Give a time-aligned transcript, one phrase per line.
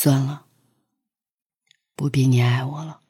[0.00, 0.44] 算了，
[1.96, 3.00] 不逼你爱我了。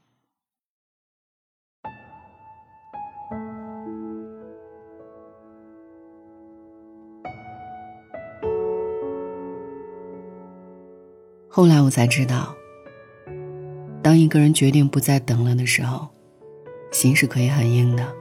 [11.47, 12.57] 后来我才知道，
[14.03, 16.09] 当一个人决定不再等了的时候，
[16.91, 18.17] 心是可以很硬的。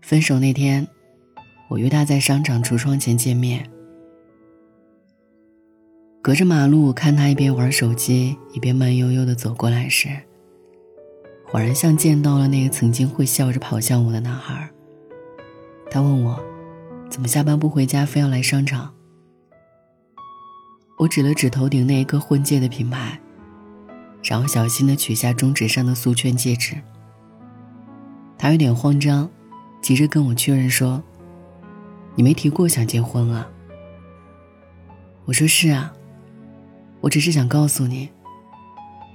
[0.00, 0.88] 分手那天，
[1.68, 3.70] 我约他在商场橱窗前见面。
[6.20, 10.08] 隔着马路看他一边玩手机一边慢悠悠的走过来时，
[11.50, 14.68] 恍然像见到了那个曾经会笑着跑向我的男孩。
[15.90, 16.38] 他问我，
[17.08, 18.92] 怎么下班不回家，非要来商场？
[20.98, 23.18] 我指了指头顶那一个婚戒的品牌，
[24.24, 26.74] 然后小心的取下中指上的素圈戒指。
[28.36, 29.30] 他有点慌张，
[29.80, 31.02] 急着跟我确认说
[32.16, 33.48] ：“你没提过想结婚啊？”
[35.24, 35.92] 我说：“是啊，
[37.00, 38.08] 我只是想告诉你，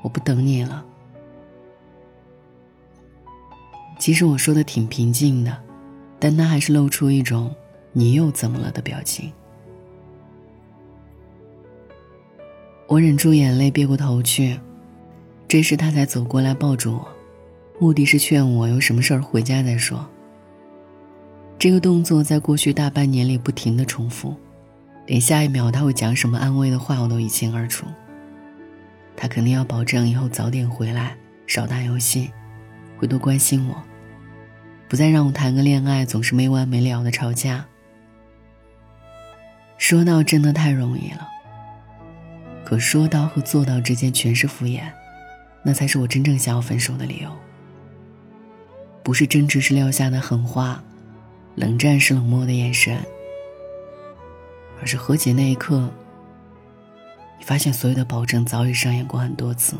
[0.01, 0.85] 我不等你了。”
[3.99, 5.57] 其实我说的挺平静的，
[6.19, 7.55] 但他还是露出一种
[7.93, 9.31] “你又怎么了”的表情。
[12.87, 14.59] 我忍住眼泪，别过头去。
[15.47, 17.07] 这时他才走过来抱住我，
[17.79, 20.05] 目的是劝我有什么事儿回家再说。
[21.57, 24.35] 这个动作在过去大半年里不停的重复，
[25.05, 27.85] 连下一秒他会讲什么安慰的话我都一清二楚。
[29.15, 31.15] 他肯定要保证以后早点回来，
[31.45, 32.31] 少打游戏，
[32.97, 33.83] 会多关心我，
[34.87, 37.65] 不再让我谈个恋爱总是没完没了的吵架。
[39.77, 41.27] 说到真的太容易了。
[42.63, 44.81] 可说到和做到之间全是敷衍，
[45.63, 47.29] 那才是我真正想要分手的理由。
[49.03, 50.81] 不是争执是撂下的狠话，
[51.55, 52.97] 冷战是冷漠的眼神，
[54.83, 55.89] 而是和解那一刻，
[57.39, 59.77] 你发现所有的保证早已上演过很多次。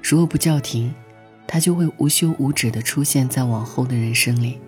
[0.00, 0.94] 如果不叫停，
[1.44, 4.60] 它就会无休无止的出现在往后的人生里。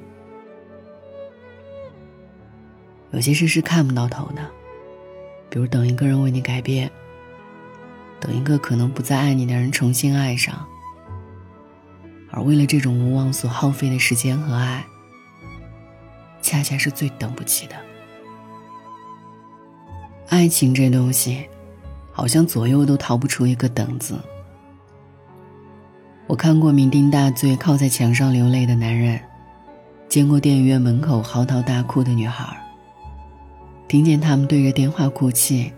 [3.12, 4.44] 有些事是看不到头的。
[5.48, 6.90] 比如等一个人为你改变，
[8.18, 10.66] 等一个可能不再爱你的人重新爱上，
[12.32, 14.84] 而为了这种无望所耗费的时间和爱，
[16.42, 17.85] 恰恰是最等不起的。
[20.36, 21.46] 爱情这东西，
[22.12, 24.14] 好像左右都逃不出一个“等”字。
[26.26, 29.18] 我看过酩酊大醉靠在墙上流泪的男人，
[30.10, 32.54] 见过电影院门口嚎啕大哭的女孩。
[33.88, 35.72] 听见他们对着电话哭泣，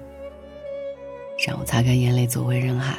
[1.46, 2.96] 让我擦干眼泪，走回人海。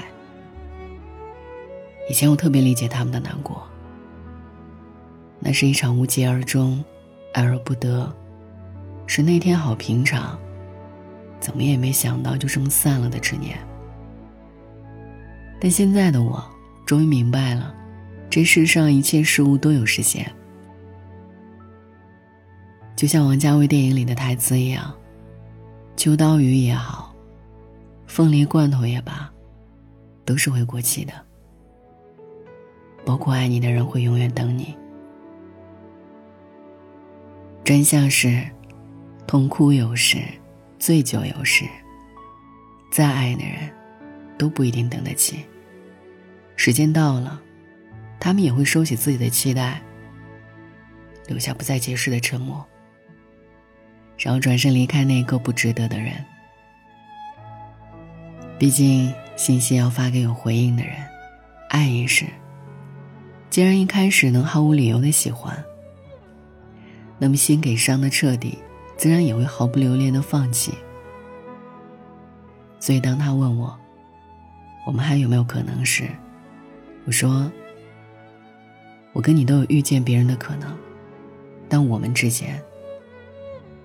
[2.10, 3.62] 以前我特别理解他们的难过，
[5.42, 6.82] 那是一场无疾而终、
[7.34, 8.10] 爱而不得，
[9.08, 10.40] 是那天好平常，
[11.40, 13.58] 怎么也没想到就这么散了的执念。
[15.60, 16.44] 但现在的我
[16.86, 17.74] 终于明白了，
[18.30, 20.26] 这世上一切事物都有时限，
[22.96, 24.94] 就像王家卫电影里的台词一样。
[25.96, 27.14] 秋刀鱼也好，
[28.08, 29.30] 凤梨罐头也罢，
[30.24, 31.12] 都是会过期的。
[33.06, 34.74] 包括爱你的人会永远等你。
[37.66, 38.42] 真相是，
[39.28, 40.20] 痛哭有时，
[40.80, 41.66] 醉酒有时。
[42.92, 43.70] 再爱的人，
[44.38, 45.46] 都不一定等得起。
[46.56, 47.40] 时间到了，
[48.20, 49.80] 他们也会收起自己的期待，
[51.28, 52.66] 留下不再解释的沉默。
[54.18, 56.14] 然后转身离开那个不值得的人。
[58.58, 60.96] 毕竟信息要发给有回应的人，
[61.70, 62.26] 爱也是。
[63.50, 65.64] 既然一开始能毫无理由的喜欢，
[67.18, 68.58] 那么心给伤的彻底，
[69.00, 70.74] 自然也会毫不留恋的放弃。
[72.82, 73.74] 所以当他问我，
[74.86, 76.10] 我们还有没有可能时，
[77.06, 77.50] 我说，
[79.14, 80.78] 我跟你都有遇见别人的可能，
[81.70, 82.62] 但我们之间。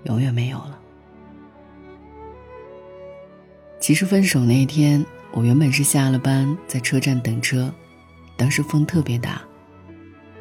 [0.02, 0.80] 永远没有了。
[3.78, 7.72] 其实分手那一天，我原本是下了班在车站等车，
[8.36, 9.40] 当时风特别大，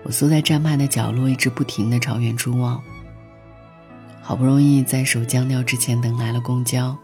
[0.01, 2.83] 我缩在站牌的角落，一直不停的朝远处望。
[4.23, 6.97] 好不容易在手僵掉之前等来了公交，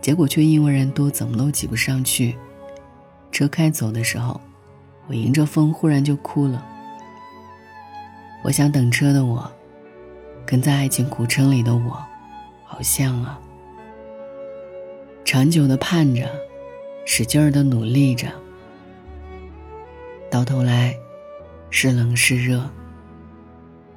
[0.00, 2.36] 结果却因为人多，怎么都挤不上去。
[3.32, 4.40] 车开走的时候，
[5.08, 6.64] 我迎着风忽然就哭了。
[8.44, 9.50] 我想等车的我。
[10.46, 11.98] 跟在爱情古城里的我，
[12.64, 13.40] 好像啊。
[15.24, 16.30] 长久的盼着，
[17.06, 18.28] 使劲儿的努力着，
[20.30, 20.94] 到头来，
[21.70, 22.62] 是冷是热，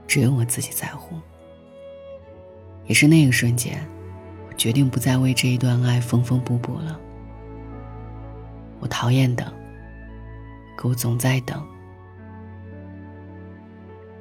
[0.08, 1.18] 只有我自己在乎。
[2.88, 3.86] 也是那个瞬间，
[4.50, 7.00] 我决定不再为这一段爱缝缝补补了。
[8.80, 9.52] 我讨厌等，
[10.76, 11.66] 可我总在等，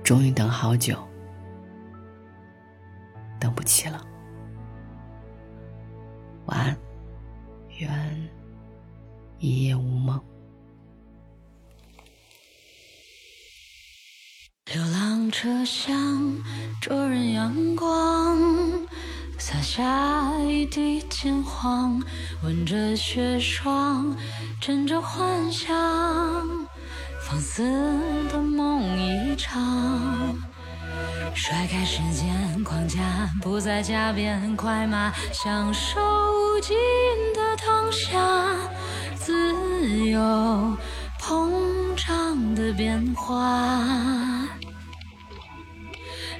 [0.03, 0.99] 终于等好久，
[3.39, 4.05] 等不起了。
[6.47, 6.77] 晚安，
[7.79, 8.29] 愿
[9.39, 10.21] 一夜无梦。
[15.39, 16.35] 车厢，
[16.81, 18.39] 灼人阳光，
[19.37, 22.03] 洒下一地金黄，
[22.43, 24.17] 吻着雪霜，
[24.59, 25.77] 枕着幻想，
[27.21, 27.63] 放肆
[28.33, 30.35] 的梦一场。
[31.35, 36.75] 甩开时间框架，不再加鞭快马，享受无尽
[37.35, 38.57] 的当下，
[39.15, 39.55] 自
[40.07, 40.75] 由。
[41.21, 41.51] 膨
[41.97, 43.77] 胀的变化，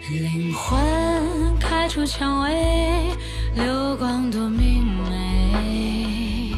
[0.09, 0.79] 灵魂
[1.59, 3.11] 开出蔷薇，
[3.55, 6.53] 流光多明媚，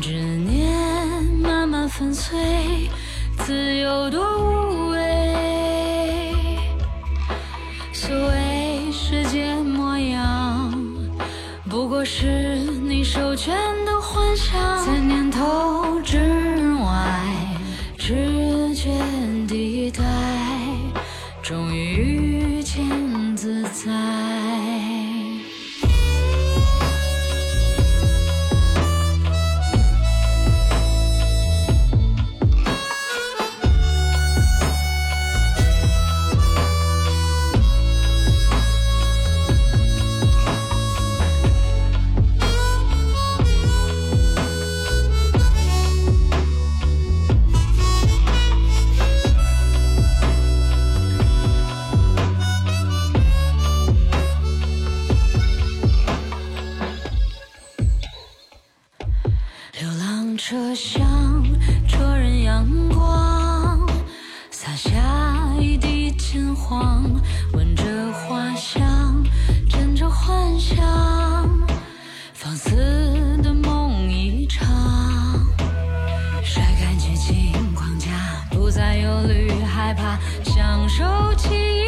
[0.00, 0.72] 执念
[1.42, 2.88] 慢慢粉碎，
[3.38, 5.15] 自由多无畏。
[80.88, 81.04] 收
[81.34, 81.85] 起